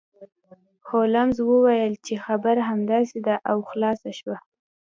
هولمز 0.89 1.37
وویل 1.49 1.93
چې 2.05 2.13
خبره 2.25 2.61
همداسې 2.69 3.17
ده 3.25 3.35
او 3.49 3.57
خلاصه 3.69 4.09
شوه 4.19 4.37